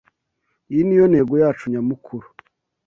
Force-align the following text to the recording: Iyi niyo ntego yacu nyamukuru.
Iyi 0.71 0.81
niyo 0.85 1.05
ntego 1.11 1.33
yacu 1.41 1.65
nyamukuru. 1.71 2.27